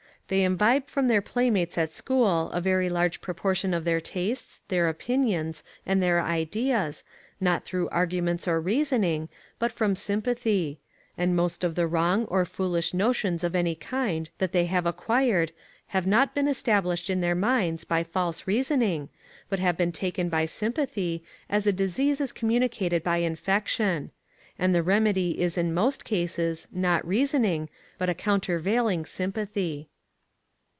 [0.31, 4.87] They imbibe from their playmates at school a very large proportion of their tastes, their
[4.87, 7.03] opinions, and their ideas,
[7.41, 9.27] not through arguments or reasoning,
[9.59, 10.79] but from sympathy;
[11.17, 15.51] and most of the wrong or foolish notions of any kind that they have acquired
[15.87, 19.09] have not been established in their minds by false reasoning,
[19.49, 24.11] but have been taken by sympathy, as a disease is communicated by infection;
[24.57, 29.89] and the remedy is in most cases, not reasoning, but a countervailing sympathy.